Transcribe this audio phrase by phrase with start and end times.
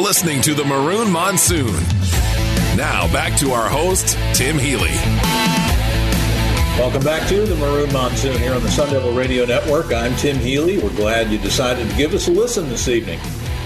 [0.00, 1.74] You're listening to the Maroon Monsoon.
[2.74, 4.88] Now back to our host, Tim Healy.
[6.80, 9.92] Welcome back to the Maroon Monsoon here on the Sun Devil Radio Network.
[9.92, 10.78] I'm Tim Healy.
[10.78, 13.20] We're glad you decided to give us a listen this evening.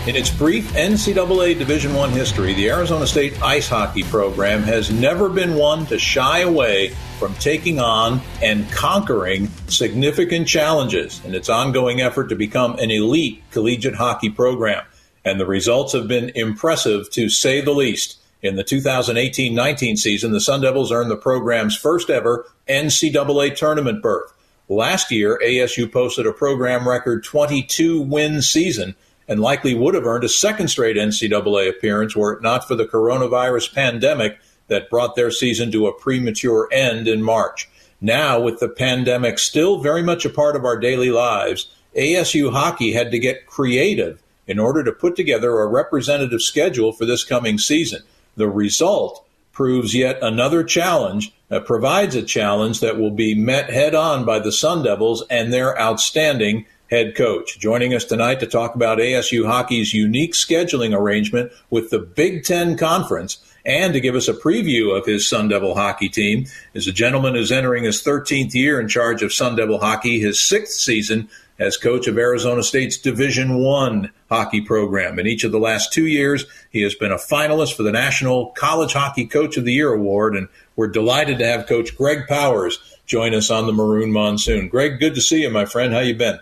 [0.09, 5.29] In its brief NCAA Division I history, the Arizona State ice hockey program has never
[5.29, 12.01] been one to shy away from taking on and conquering significant challenges in its ongoing
[12.01, 14.85] effort to become an elite collegiate hockey program.
[15.25, 18.19] And the results have been impressive to say the least.
[18.43, 24.03] In the 2018 19 season, the Sun Devils earned the program's first ever NCAA tournament
[24.03, 24.35] berth.
[24.69, 28.95] Last year, ASU posted a program record 22 win season
[29.29, 32.87] and likely would have earned a second straight NCAA appearance were it not for the
[32.87, 37.69] coronavirus pandemic that brought their season to a premature end in March.
[38.01, 42.93] Now, with the pandemic still very much a part of our daily lives, ASU hockey
[42.93, 47.59] had to get creative in order to put together a representative schedule for this coming
[47.59, 48.03] season.
[48.37, 53.95] The result proves yet another challenge, uh, provides a challenge that will be met head
[53.95, 57.59] on by the Sun Devils and their outstanding head coach.
[57.59, 62.77] Joining us tonight to talk about ASU hockey's unique scheduling arrangement with the Big Ten
[62.77, 66.93] Conference and to give us a preview of his Sun Devil hockey team is a
[66.93, 71.29] gentleman who's entering his 13th year in charge of Sun Devil hockey, his sixth season
[71.59, 75.19] as coach of Arizona State's Division One hockey program.
[75.19, 78.47] In each of the last two years, he has been a finalist for the National
[78.51, 82.79] College Hockey Coach of the Year award, and we're delighted to have Coach Greg Powers
[83.07, 84.69] join us on the Maroon Monsoon.
[84.69, 85.93] Greg, good to see you, my friend.
[85.93, 86.41] How you been?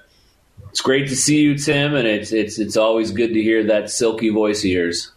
[0.71, 3.91] It's great to see you, Tim, and it's it's it's always good to hear that
[3.91, 5.13] silky voice of yours.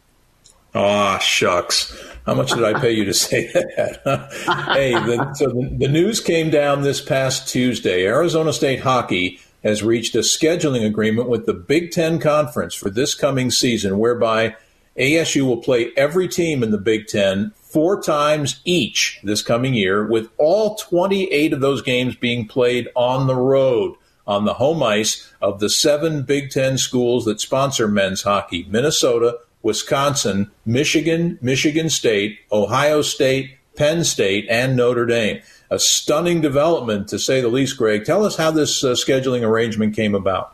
[0.73, 1.97] Ah, oh, shucks.
[2.25, 4.29] How much did I pay you to say that?
[4.73, 8.05] hey, the, so the, the news came down this past Tuesday.
[8.05, 13.15] Arizona State hockey has reached a scheduling agreement with the Big Ten Conference for this
[13.15, 14.55] coming season, whereby
[14.95, 20.05] ASU will play every team in the Big Ten four times each this coming year,
[20.05, 23.95] with all 28 of those games being played on the road
[24.27, 29.39] on the home ice of the seven Big Ten schools that sponsor men's hockey Minnesota,
[29.63, 35.41] Wisconsin, Michigan, Michigan State, Ohio State, Penn State, and Notre Dame.
[35.69, 38.05] A stunning development, to say the least, Greg.
[38.05, 40.53] Tell us how this uh, scheduling arrangement came about.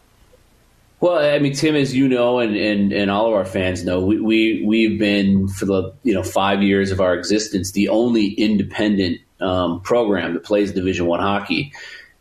[0.99, 3.99] Well, I mean, Tim, as you know, and, and, and all of our fans know,
[4.01, 8.27] we, we, we've been, for the you know five years of our existence, the only
[8.33, 11.73] independent um, program that plays Division One hockey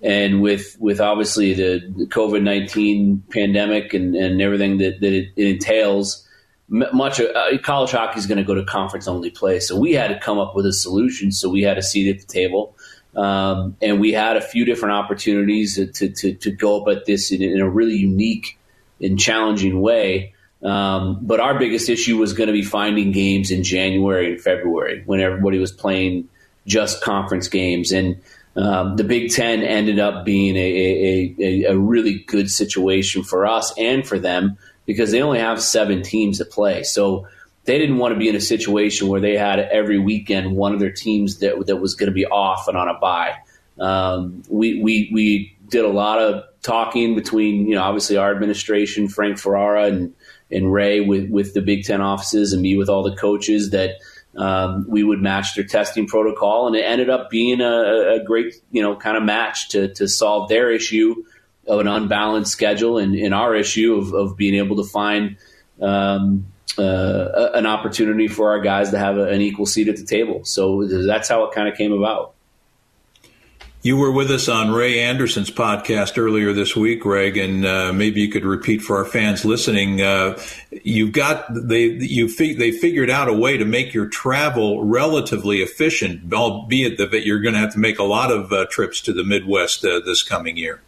[0.03, 5.47] and with with obviously the, COVID nineteen pandemic and, and everything that, that it, it
[5.47, 6.27] entails,
[6.71, 9.61] much uh, college hockey is going to go to conference only play.
[9.61, 11.33] So we had to come up with a solution.
[11.33, 12.77] So we had a seat at the table,
[13.17, 17.33] um, and we had a few different opportunities to to, to go up at this
[17.33, 18.59] in, in a really unique
[19.01, 20.35] and challenging way.
[20.63, 25.03] Um, but our biggest issue was going to be finding games in January and February
[25.07, 26.29] when everybody was playing
[26.67, 28.21] just conference games and
[28.57, 33.47] um, the Big Ten ended up being a, a, a, a, really good situation for
[33.47, 34.59] us and for them
[34.91, 36.83] because they only have seven teams to play.
[36.83, 37.27] So
[37.65, 40.81] they didn't want to be in a situation where they had every weekend one of
[40.81, 43.35] their teams that, that was going to be off and on a bye.
[43.79, 49.09] Um, we, we, we did a lot of talking between, you know, obviously our administration,
[49.09, 50.13] Frank Ferrara and,
[50.51, 53.97] and Ray with, with the Big Ten offices and me with all the coaches that–
[54.37, 58.55] um, we would match their testing protocol, and it ended up being a, a great,
[58.71, 61.25] you know, kind of match to to solve their issue
[61.71, 65.37] of an unbalanced schedule and, and our issue of, of being able to find
[65.81, 70.05] um, uh, an opportunity for our guys to have a, an equal seat at the
[70.05, 70.45] table.
[70.45, 72.35] So that's how it kind of came about.
[73.83, 78.21] You were with us on Ray Anderson's podcast earlier this week, Greg, and uh, maybe
[78.21, 80.03] you could repeat for our fans listening.
[80.03, 80.39] Uh,
[80.71, 86.31] you've got they you they figured out a way to make your travel relatively efficient,
[86.31, 89.25] albeit that you're going to have to make a lot of uh, trips to the
[89.25, 90.83] Midwest uh, this coming year.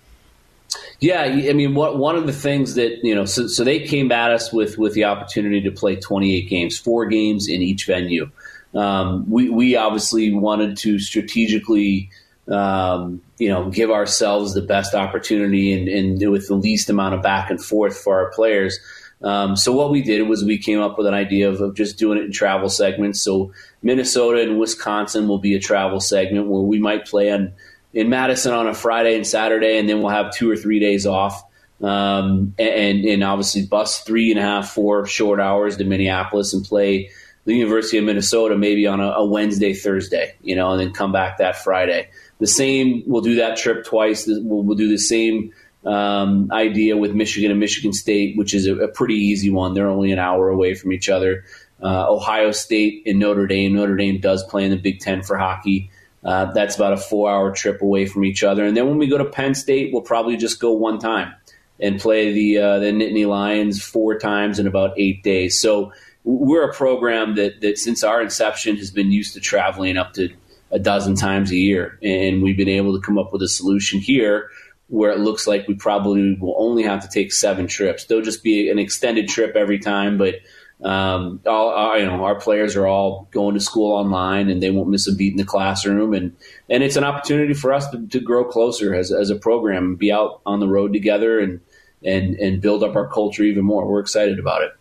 [1.03, 4.13] Yeah, I mean, what, one of the things that you know, so, so they came
[4.13, 8.31] at us with with the opportunity to play 28 games, four games in each venue.
[8.73, 12.09] Um, we we obviously wanted to strategically
[12.49, 17.23] um, you know, give ourselves the best opportunity and, and, with the least amount of
[17.23, 18.79] back and forth for our players.
[19.23, 21.99] Um, so what we did was we came up with an idea of, of, just
[21.99, 23.21] doing it in travel segments.
[23.21, 27.53] So Minnesota and Wisconsin will be a travel segment where we might play on
[27.95, 31.07] in Madison on a Friday and Saturday, and then we'll have two or three days
[31.07, 31.43] off.
[31.83, 36.65] Um, and, and obviously bus three and a half, four short hours to Minneapolis and
[36.65, 37.11] play
[37.45, 41.11] the University of Minnesota maybe on a, a Wednesday, Thursday, you know, and then come
[41.11, 42.09] back that Friday.
[42.39, 44.27] The same, we'll do that trip twice.
[44.27, 45.53] We'll, we'll do the same
[45.85, 49.75] um, idea with Michigan and Michigan State, which is a, a, pretty easy one.
[49.75, 51.45] They're only an hour away from each other.
[51.83, 53.75] Uh, Ohio State and Notre Dame.
[53.75, 55.91] Notre Dame does play in the Big Ten for hockey.
[56.25, 58.65] Uh, that's about a four hour trip away from each other.
[58.65, 61.35] And then when we go to Penn State, we'll probably just go one time
[61.81, 65.61] and play the uh, the Nittany Lions four times in about eight days.
[65.61, 65.93] So
[66.25, 70.29] we're a program that that since our inception has been used to traveling up to
[70.71, 73.99] a dozen times a year, and we've been able to come up with a solution
[73.99, 74.49] here
[74.89, 78.05] where it looks like we probably will only have to take seven trips.
[78.05, 80.37] They'll just be an extended trip every time, but
[80.83, 84.71] um, all our, you know our players are all going to school online and they
[84.71, 86.37] won't miss a beat in the classroom and
[86.69, 89.99] and it's an opportunity for us to, to grow closer as, as a program and
[89.99, 91.61] be out on the road together and
[92.05, 94.73] and and build up our culture even more we're excited about it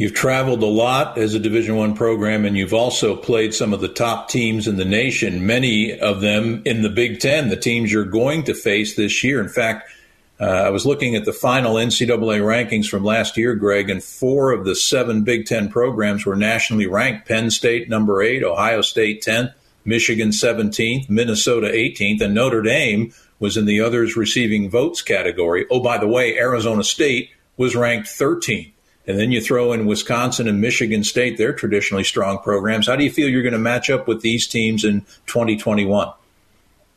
[0.00, 3.82] You've traveled a lot as a Division One program, and you've also played some of
[3.82, 5.44] the top teams in the nation.
[5.44, 9.42] Many of them in the Big Ten, the teams you're going to face this year.
[9.42, 9.90] In fact,
[10.40, 14.52] uh, I was looking at the final NCAA rankings from last year, Greg, and four
[14.52, 17.28] of the seven Big Ten programs were nationally ranked.
[17.28, 19.52] Penn State number eight, Ohio State 10th,
[19.84, 25.66] Michigan 17th, Minnesota 18th, and Notre Dame was in the others receiving votes category.
[25.70, 28.72] Oh, by the way, Arizona State was ranked 13th.
[29.06, 32.86] And then you throw in Wisconsin and Michigan State, they're traditionally strong programs.
[32.86, 36.12] How do you feel you're going to match up with these teams in 2021?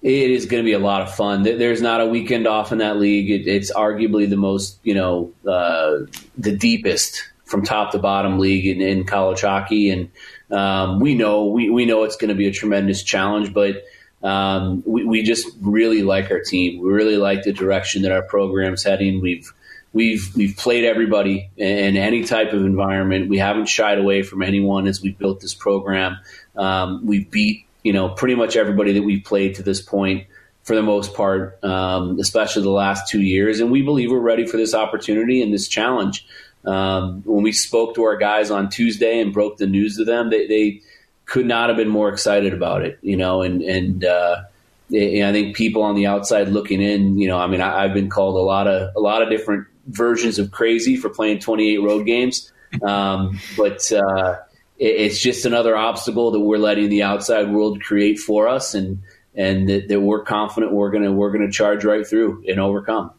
[0.03, 1.43] It is going to be a lot of fun.
[1.43, 3.47] There's not a weekend off in that league.
[3.47, 5.99] It's arguably the most, you know, uh,
[6.37, 9.89] the deepest from top to bottom league in, in college hockey.
[9.91, 10.11] And
[10.51, 13.83] um, we know we, we know it's going to be a tremendous challenge, but
[14.23, 16.81] um, we, we just really like our team.
[16.81, 19.21] We really like the direction that our program's heading.
[19.21, 19.53] We've
[19.93, 23.29] we've we've played everybody in any type of environment.
[23.29, 26.17] We haven't shied away from anyone as we built this program.
[26.57, 30.27] Um, we've beat you know pretty much everybody that we've played to this point
[30.63, 33.59] for the most part, um, especially the last two years.
[33.59, 36.25] And we believe we're ready for this opportunity and this challenge.
[36.65, 40.29] Um, when we spoke to our guys on Tuesday and broke the news to them,
[40.29, 40.81] they, they
[41.25, 42.97] could not have been more excited about it.
[43.01, 44.43] You know, and and uh,
[44.89, 48.09] I think people on the outside looking in, you know, I mean, I, have been
[48.09, 52.05] called a lot of a lot of different versions of crazy for playing 28 road
[52.05, 52.51] games.
[52.81, 54.37] Um, but uh,
[54.83, 59.01] it's just another obstacle that we're letting the outside world create for us, and
[59.35, 63.11] and that, that we're confident we're gonna we're gonna charge right through and overcome.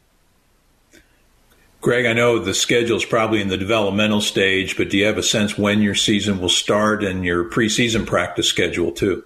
[1.80, 5.18] Greg, I know the schedule is probably in the developmental stage, but do you have
[5.18, 9.22] a sense when your season will start and your preseason practice schedule too?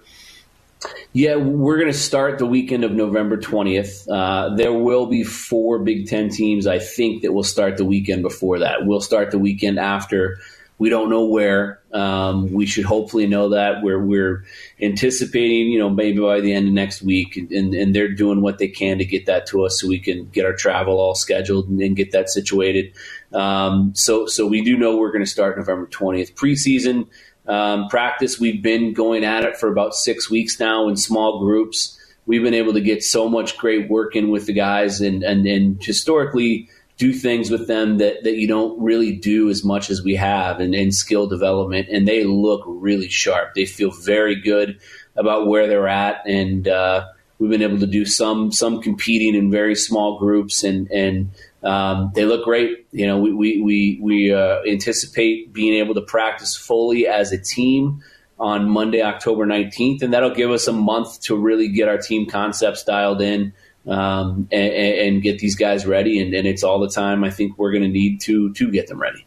[1.13, 4.07] Yeah, we're going to start the weekend of November 20th.
[4.11, 8.23] Uh, there will be four Big Ten teams, I think, that will start the weekend
[8.23, 8.85] before that.
[8.85, 10.39] We'll start the weekend after.
[10.79, 11.81] We don't know where.
[11.93, 13.83] Um, we should hopefully know that.
[13.83, 14.45] We're, we're
[14.81, 18.57] anticipating, you know, maybe by the end of next week, and, and they're doing what
[18.57, 21.67] they can to get that to us so we can get our travel all scheduled
[21.67, 22.93] and, and get that situated.
[23.33, 26.33] Um, so, so we do know we're going to start November 20th.
[26.33, 27.07] Preseason
[27.49, 28.39] um, practice.
[28.39, 31.99] We've been going at it for about six weeks now in small groups.
[32.25, 35.45] We've been able to get so much great work in with the guys and, and,
[35.47, 40.03] and historically do things with them that, that you don't really do as much as
[40.03, 41.87] we have in, in skill development.
[41.89, 43.55] And they look really sharp.
[43.55, 44.77] They feel very good
[45.15, 46.21] about where they're at.
[46.27, 47.05] And uh,
[47.39, 51.31] we've been able to do some some competing in very small groups and, and
[51.63, 52.85] um, they look great.
[52.91, 57.37] You know, we we we, we uh, anticipate being able to practice fully as a
[57.37, 58.03] team
[58.37, 62.29] on Monday, October nineteenth, and that'll give us a month to really get our team
[62.29, 63.53] concepts dialed in
[63.89, 66.19] um, and, and, get these guys ready.
[66.19, 68.87] And, and, it's all the time I think we're going to need to to get
[68.87, 69.25] them ready.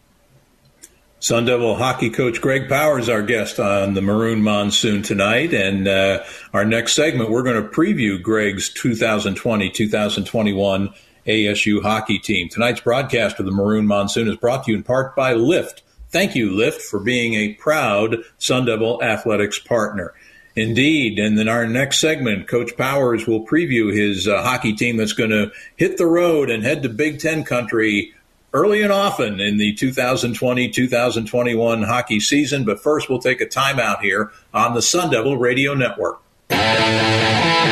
[1.19, 5.53] Sun Devil hockey coach Greg Powers, our guest on the Maroon Monsoon tonight.
[5.53, 10.95] And uh, our next segment, we're going to preview Greg's 2020 2021
[11.27, 12.49] ASU hockey team.
[12.49, 15.83] Tonight's broadcast of the Maroon Monsoon is brought to you in part by Lyft.
[16.11, 20.15] Thank you, Lyft, for being a proud Sun Devil Athletics partner.
[20.55, 21.19] Indeed.
[21.19, 25.31] And then our next segment, Coach Powers will preview his uh, hockey team that's going
[25.31, 28.13] to hit the road and head to Big Ten country
[28.53, 32.65] early and often in the 2020 2021 hockey season.
[32.65, 36.21] But first, we'll take a timeout here on the Sun Devil Radio Network.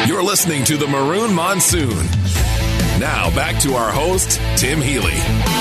[0.06, 2.06] You're listening to the Maroon Monsoon.
[2.98, 5.59] Now back to our host, Tim Healy.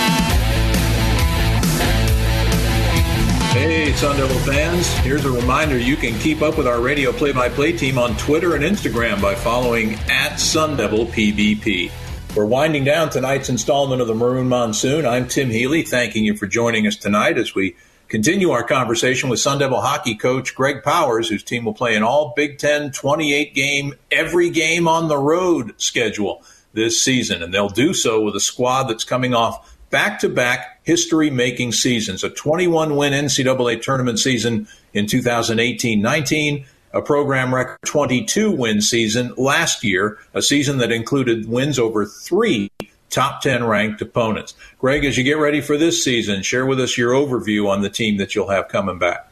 [3.52, 4.88] Hey, Sun Devil fans.
[5.00, 8.16] Here's a reminder you can keep up with our radio play by play team on
[8.16, 11.92] Twitter and Instagram by following at Sun Devil PBP.
[12.36, 15.08] We're winding down tonight's installment of the Maroon Monsoon.
[15.08, 17.76] I'm Tim Healy, thanking you for joining us tonight as we
[18.08, 22.04] continue our conversation with Sun Devil hockey coach Greg Powers, whose team will play an
[22.04, 27.68] all Big Ten 28 game, every game on the road schedule this season, and they'll
[27.68, 32.32] do so with a squad that's coming off back to back history making seasons a
[32.32, 39.84] 21 win NCAA tournament season in 2018 19, a program record 22 win season last
[39.84, 42.72] year, a season that included wins over three
[43.12, 44.56] top 10 ranked opponents.
[44.80, 47.90] Greg, as you get ready for this season, share with us your overview on the
[47.92, 49.32] team that you'll have coming back.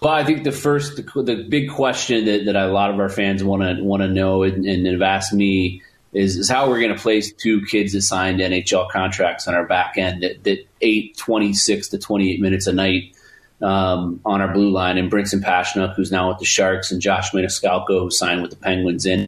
[0.00, 3.08] Well, I think the first, the, the big question that, that a lot of our
[3.08, 6.80] fans want to want to know and, and have asked me is, is how we're
[6.80, 10.66] going to place two kids that signed NHL contracts on our back end that, that
[10.80, 13.14] eight, 26 to 28 minutes a night
[13.60, 17.32] um, on our blue line, and Brinson Pasichnuk, who's now with the Sharks, and Josh
[17.32, 19.04] Maniscalco, who signed with the Penguins.
[19.04, 19.26] And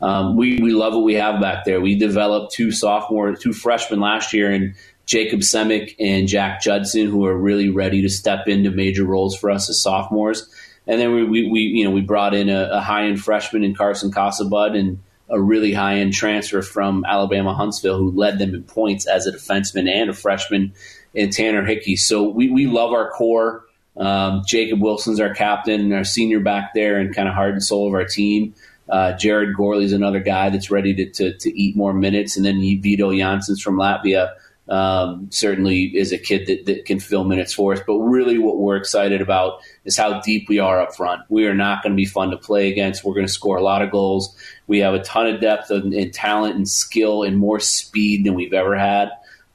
[0.00, 1.80] um, we, we love what we have back there.
[1.80, 4.74] We developed two sophomore, two freshmen last year, and
[5.04, 9.50] Jacob Semik and Jack Judson, who are really ready to step into major roles for
[9.50, 10.48] us as sophomores.
[10.86, 13.64] And then we, we, we you know, we brought in a, a high end freshman
[13.64, 14.98] in Carson Casabud and
[15.32, 19.32] a really high end transfer from Alabama Huntsville who led them in points as a
[19.32, 20.72] defenseman and a freshman
[21.14, 21.96] in Tanner Hickey.
[21.96, 23.64] So we, we love our core.
[23.96, 27.88] Um, Jacob Wilson's our captain, our senior back there, and kind of heart and soul
[27.88, 28.54] of our team.
[28.88, 32.36] Uh, Jared Gourley's another guy that's ready to, to, to, eat more minutes.
[32.36, 34.32] And then Vito Janssens from Latvia
[34.68, 37.80] um, certainly is a kid that, that can fill minutes for us.
[37.86, 41.22] But really, what we're excited about is how deep we are up front.
[41.28, 43.04] We are not going to be fun to play against.
[43.04, 44.36] We're going to score a lot of goals.
[44.66, 48.34] We have a ton of depth and, and talent and skill and more speed than
[48.34, 49.10] we've ever had.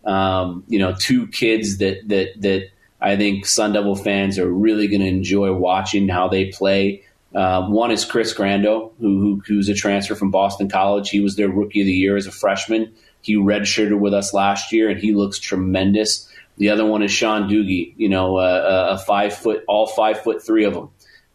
[0.05, 4.87] Um, you know, two kids that that that I think Sun Devil fans are really
[4.87, 7.03] going to enjoy watching how they play.
[7.35, 11.09] Uh, one is Chris Grando, who, who, who's a transfer from Boston College.
[11.09, 12.93] He was their rookie of the year as a freshman.
[13.21, 16.31] He redshirted with us last year, and he looks tremendous.
[16.57, 17.93] The other one is Sean Dhooghe.
[17.97, 20.89] You know, uh, a five foot, all five foot three of them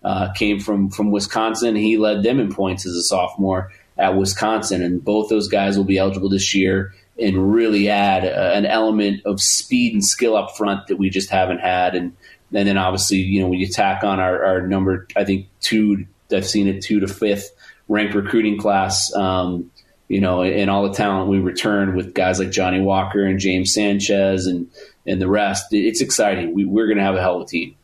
[0.04, 1.76] uh, came from from Wisconsin.
[1.76, 5.84] He led them in points as a sophomore at Wisconsin, and both those guys will
[5.84, 10.56] be eligible this year and really add uh, an element of speed and skill up
[10.56, 11.94] front that we just haven't had.
[11.94, 12.16] And,
[12.54, 16.06] and then obviously, you know, when you tack on our, our number, I think two,
[16.32, 17.50] I've seen it two to fifth
[17.88, 19.70] ranked recruiting class, um,
[20.12, 23.72] you know, and all the talent we return with guys like Johnny Walker and James
[23.72, 24.68] Sanchez and,
[25.06, 25.72] and the rest.
[25.72, 26.52] It's exciting.
[26.52, 27.76] We, we're going to have a hell of a team.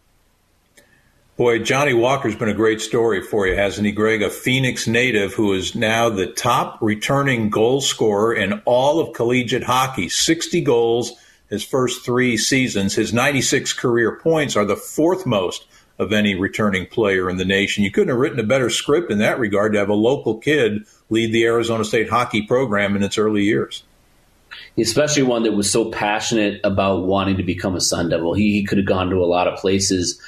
[1.38, 4.20] Boy, Johnny Walker's been a great story for you, hasn't he, Greg?
[4.20, 9.62] A Phoenix native who is now the top returning goal scorer in all of collegiate
[9.62, 11.14] hockey 60 goals
[11.49, 12.94] his first three seasons.
[12.94, 15.64] His 96 career points are the fourth most
[15.99, 17.85] of any returning player in the nation.
[17.85, 20.85] You couldn't have written a better script in that regard to have a local kid
[21.10, 23.84] lead the Arizona State hockey program in its early years
[24.78, 28.32] especially one that was so passionate about wanting to become a Sun Devil.
[28.32, 30.20] He, he could have gone to a lot of places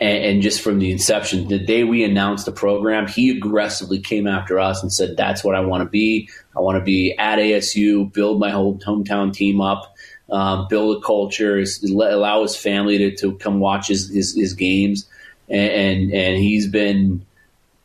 [0.00, 4.28] and, and, just from the inception, the day we announced the program, he aggressively came
[4.28, 6.28] after us and said, "That's what I want to be.
[6.56, 9.92] I want to be at ASU, build my whole hometown team up,
[10.30, 15.08] um, build a culture, allow his family to, to come watch his, his, his games."
[15.48, 17.24] And, and, and he's been,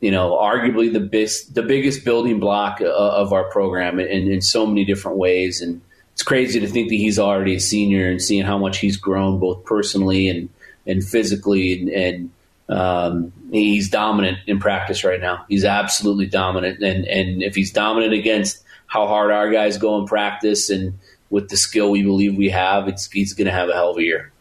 [0.04, 4.42] you know, arguably the biggest the biggest building block of, of our program in, in
[4.42, 5.62] so many different ways.
[5.62, 5.80] And
[6.12, 9.40] it's crazy to think that he's already a senior and seeing how much he's grown
[9.40, 10.50] both personally and
[10.86, 12.32] and physically, and, and
[12.68, 15.46] um, he's dominant in practice right now.
[15.48, 20.06] He's absolutely dominant, and and if he's dominant against how hard our guys go in
[20.06, 23.74] practice and with the skill we believe we have, it's, he's going to have a
[23.74, 24.33] hell of a year.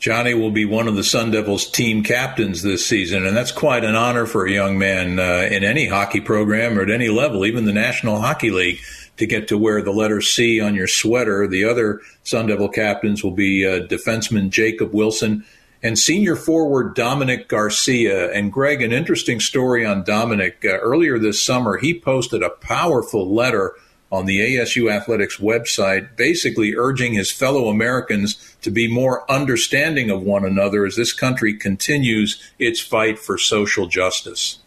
[0.00, 3.84] Johnny will be one of the Sun Devils team captains this season, and that's quite
[3.84, 7.44] an honor for a young man uh, in any hockey program or at any level,
[7.44, 8.80] even the National Hockey League
[9.18, 11.46] to get to wear the letter C on your sweater.
[11.46, 15.44] The other Sun Devil captains will be uh, defenseman Jacob Wilson
[15.82, 18.32] and senior forward Dominic Garcia.
[18.32, 20.64] And Greg, an interesting story on Dominic.
[20.64, 23.74] Uh, earlier this summer, he posted a powerful letter
[24.12, 30.22] on the ASU Athletics website, basically urging his fellow Americans to be more understanding of
[30.22, 34.58] one another as this country continues its fight for social justice.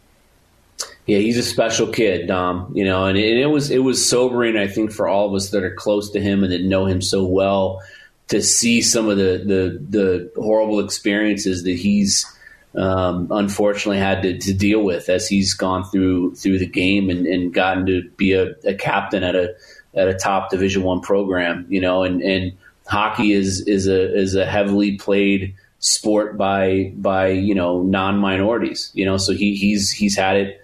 [1.05, 2.71] Yeah, he's a special kid, Dom.
[2.73, 5.63] You know, and it, was it was sobering, I think, for all of us that
[5.63, 7.81] are close to him and that know him so well,
[8.29, 12.25] to see some of the the, the horrible experiences that he's
[12.75, 17.27] um, unfortunately had to, to, deal with as he's gone through through the game and,
[17.27, 19.55] and gotten to be a, a, captain at a
[19.93, 21.65] at a top Division One program.
[21.69, 22.53] You know, and and
[22.87, 28.89] hockey is is a is a heavily played sport by by you know non minorities.
[28.93, 30.61] You know, so he he's he's had it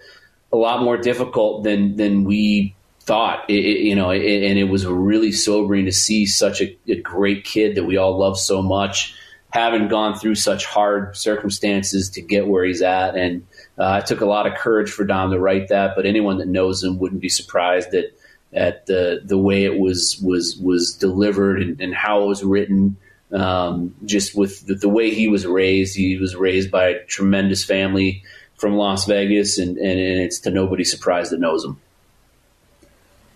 [0.51, 3.49] a lot more difficult than than we thought.
[3.49, 6.95] It, it, you know, it, and it was really sobering to see such a, a,
[7.01, 9.15] great kid that we all love so much,
[9.51, 13.15] having gone through such hard circumstances to get where he's at.
[13.15, 15.96] And uh, it took a lot of courage for Dom to write that.
[15.96, 18.15] But anyone that knows him wouldn't be surprised that
[18.51, 22.98] at the the way it was was was delivered and, and how it was written.
[23.32, 27.63] Um, just with the, the, way he was raised, he was raised by a tremendous
[27.63, 28.24] family
[28.56, 31.79] from Las Vegas, and, and, and it's to nobody's surprise that knows him.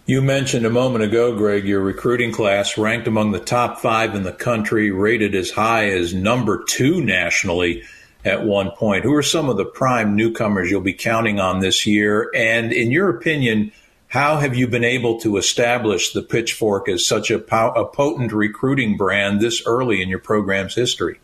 [0.06, 4.24] You mentioned a moment ago, Greg, your recruiting class ranked among the top five in
[4.24, 7.84] the country, rated as high as number two nationally
[8.26, 9.06] at one point.
[9.06, 12.30] Who are some of the prime newcomers you'll be counting on this year?
[12.36, 13.72] And in your opinion,
[14.10, 18.98] how have you been able to establish the Pitchfork as such a, a potent recruiting
[18.98, 21.22] brand this early in your program's history?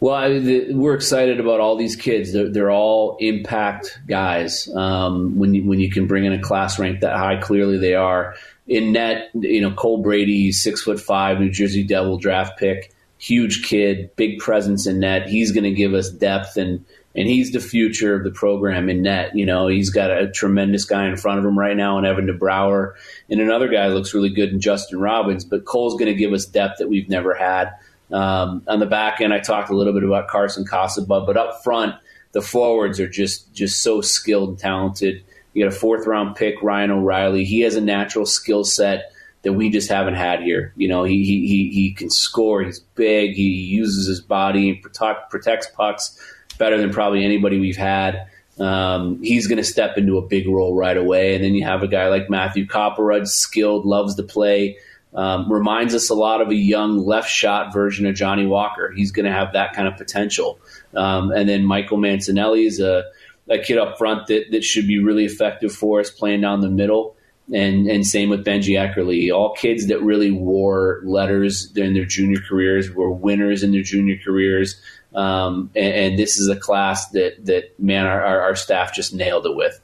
[0.00, 2.32] Well, I the, we're excited about all these kids.
[2.32, 4.68] They're, they're all impact guys.
[4.74, 7.94] Um, when you, when you can bring in a class rank that high, clearly they
[7.94, 8.34] are.
[8.66, 13.62] In net, you know, Cole Brady, six foot five, New Jersey Devil draft pick huge
[13.62, 15.28] kid, big presence in net.
[15.28, 19.02] He's going to give us depth and and he's the future of the program in
[19.02, 19.36] net.
[19.36, 22.28] You know, he's got a tremendous guy in front of him right now, and Evan
[22.28, 22.94] DeBrouwer,
[23.28, 25.44] and another guy looks really good in Justin Robbins.
[25.44, 27.72] But Cole's going to give us depth that we've never had.
[28.12, 31.62] Um, on the back end, I talked a little bit about Carson Casaba, but up
[31.62, 31.94] front,
[32.32, 35.24] the forwards are just just so skilled and talented.
[35.52, 37.44] You got a fourth round pick, Ryan O'Reilly.
[37.44, 39.12] He has a natural skill set
[39.42, 40.72] that we just haven't had here.
[40.76, 42.62] You know, he he he, can score.
[42.62, 43.32] He's big.
[43.34, 46.18] He uses his body and protect, protects pucks
[46.58, 48.28] better than probably anybody we've had.
[48.58, 51.34] Um, he's going to step into a big role right away.
[51.34, 54.76] And then you have a guy like Matthew Copperud, skilled, loves to play.
[55.12, 58.92] Um, reminds us a lot of a young left shot version of Johnny Walker.
[58.94, 60.60] He's going to have that kind of potential.
[60.94, 63.04] Um, and then Michael Mancinelli is a,
[63.48, 66.70] a kid up front that, that should be really effective for us playing down the
[66.70, 67.16] middle
[67.52, 69.34] and and same with Benji Eckerly.
[69.34, 74.16] All kids that really wore letters in their junior careers were winners in their junior
[74.24, 74.80] careers.
[75.14, 79.12] Um, and, and, this is a class that that man, our, our, our staff just
[79.12, 79.80] nailed it with.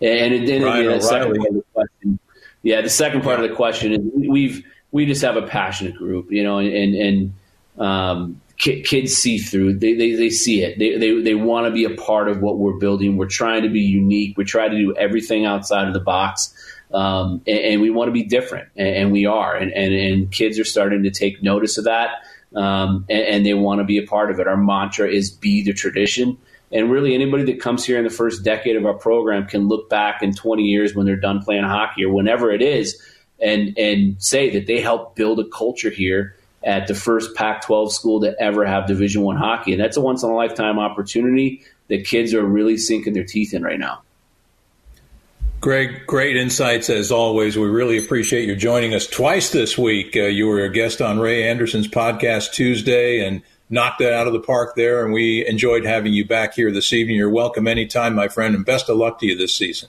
[0.00, 1.71] And, and then the second part of the question,
[2.62, 6.30] yeah, the second part of the question is we've we just have a passionate group,
[6.30, 7.34] you know, and and
[7.78, 9.78] um, kids see through.
[9.78, 10.78] They, they, they see it.
[10.78, 13.16] They, they, they want to be a part of what we're building.
[13.16, 14.36] We're trying to be unique.
[14.36, 16.54] We try to do everything outside of the box.
[16.94, 19.56] Um, and, and, we want to be different, and, and we are.
[19.56, 22.10] And, and, and, kids are starting to take notice of that,
[22.54, 24.46] um, and, and, they want to be a part of it.
[24.46, 26.36] Our mantra is be the tradition.
[26.72, 29.90] And really, anybody that comes here in the first decade of our program can look
[29.90, 33.00] back in 20 years when they're done playing hockey or whenever it is,
[33.40, 38.20] and and say that they helped build a culture here at the first Pac-12 school
[38.20, 42.06] to ever have Division One hockey, and that's a once in a lifetime opportunity that
[42.06, 44.00] kids are really sinking their teeth in right now.
[45.60, 47.56] Greg, great insights as always.
[47.56, 50.16] We really appreciate you joining us twice this week.
[50.16, 54.34] Uh, you were a guest on Ray Anderson's podcast Tuesday and knocked it out of
[54.34, 57.16] the park there, and we enjoyed having you back here this evening.
[57.16, 59.88] You're welcome anytime, my friend, and best of luck to you this season.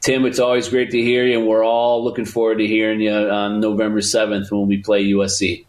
[0.00, 3.12] Tim, it's always great to hear you, and we're all looking forward to hearing you
[3.12, 5.66] on November 7th when we play USC.